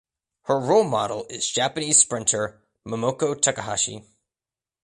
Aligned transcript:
Her 0.45 0.59
role 0.59 0.83
model 0.85 1.27
is 1.29 1.47
Japanese 1.47 1.99
sprinter 1.99 2.63
Momoko 2.87 3.39
Takahashi. 3.39 4.03